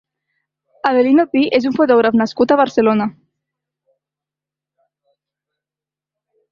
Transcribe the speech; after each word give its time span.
Avelino 0.91 1.25
Pi 1.35 1.43
és 1.57 1.67
un 1.71 1.75
fotògraf 1.81 2.17
nascut 2.23 2.55
a 2.55 2.57
Barcelona. 2.63 3.07